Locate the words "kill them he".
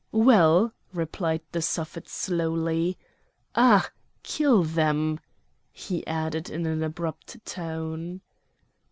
4.23-6.07